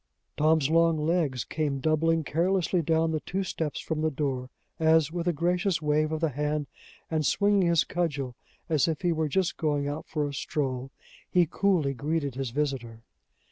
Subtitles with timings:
[0.35, 5.27] Tom's long legs came doubling carelessly down the two steps from the door, as, with
[5.27, 6.65] a gracious wave of the hand,
[7.11, 8.35] and swinging his cudgel
[8.67, 10.89] as if he were just going out for a stroll,
[11.29, 13.03] he coolly greeted his visitor.